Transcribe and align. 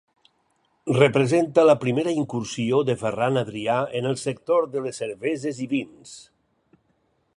Representa 0.99 1.65
la 1.67 1.75
primera 1.83 2.15
incursió 2.21 2.79
de 2.87 2.95
Ferran 3.01 3.37
Adrià 3.43 3.77
en 4.01 4.09
el 4.13 4.17
sector 4.25 4.67
de 4.77 4.83
les 4.87 5.03
cerveses 5.05 5.61
i 5.67 5.69
vins. 5.75 6.17